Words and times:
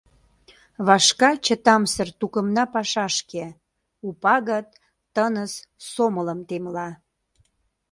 Вашка 0.85 1.31
чытамсыр 1.45 2.09
тукымна 2.19 2.63
пашашке, 2.73 3.45
У 4.07 4.09
пагыт 4.23 4.67
тыныс 5.13 5.53
сомылым 5.91 6.39
темла. 6.49 6.87